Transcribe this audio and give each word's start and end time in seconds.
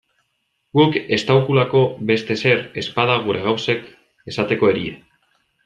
Guk 0.79 0.95
estaukulako 1.17 1.81
beste 2.11 2.39
ezer, 2.39 2.65
ezpada 2.85 3.21
gure 3.29 3.45
gauzek 3.49 3.87
esateko 4.35 4.73
erie. 4.75 5.01